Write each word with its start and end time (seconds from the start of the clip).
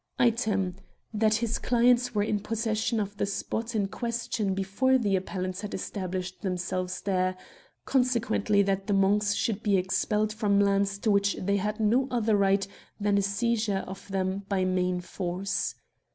"Item^ 0.19 0.73
That 1.13 1.35
his 1.35 1.59
clients 1.59 2.15
were 2.15 2.23
in 2.23 2.39
possession 2.39 2.99
of 2.99 3.17
the 3.17 3.27
spot 3.27 3.75
in 3.75 3.87
question 3.87 4.55
before 4.55 4.97
the 4.97 5.15
appellants 5.15 5.61
had 5.61 5.75
established 5.75 6.41
themselves 6.41 7.01
there; 7.01 7.37
consequently 7.85 8.63
that 8.63 8.87
the 8.87 8.95
monks 8.95 9.35
should 9.35 9.61
be 9.61 9.77
expelled 9.77 10.33
from 10.33 10.59
lands 10.59 10.97
to 10.97 11.11
which 11.11 11.35
they 11.35 11.57
had 11.57 11.79
no 11.79 12.07
other 12.09 12.35
right 12.35 12.67
than 12.99 13.19
a 13.19 13.21
seizure 13.21 13.83
of 13.85 14.07
them 14.07 14.43
by 14.49 14.65
main 14.65 15.01
force. 15.01 15.75